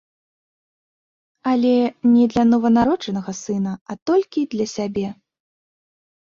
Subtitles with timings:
[1.51, 1.73] Але
[2.13, 5.05] не для нованароджанага сына, а толькі для сябе.